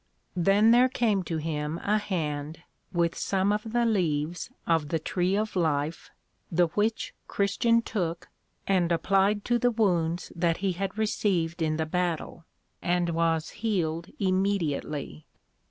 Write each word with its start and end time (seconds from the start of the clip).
Then 0.35 0.71
there 0.71 0.89
came 0.89 1.21
to 1.25 1.37
him 1.37 1.77
a 1.83 1.99
hand, 1.99 2.63
with 2.91 3.13
some 3.15 3.51
of 3.53 3.71
the 3.71 3.85
leaves 3.85 4.49
of 4.65 4.87
the 4.87 4.97
Tree 4.97 5.35
of 5.37 5.55
Life, 5.55 6.09
the 6.51 6.69
which 6.69 7.13
Christian 7.27 7.83
took, 7.83 8.27
and 8.67 8.91
applied 8.91 9.45
to 9.45 9.59
the 9.59 9.69
wounds 9.69 10.31
that 10.35 10.57
he 10.57 10.71
had 10.71 10.97
received 10.97 11.61
in 11.61 11.77
the 11.77 11.85
Battle, 11.85 12.45
and 12.81 13.11
was 13.11 13.51
healed 13.51 14.07
immediately. 14.17 15.27